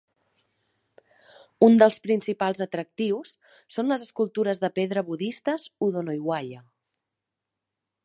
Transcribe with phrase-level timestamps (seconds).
[1.67, 3.35] Un dels principals atractius
[3.75, 6.69] són les escultures de pedra budistes Udonoiwaya.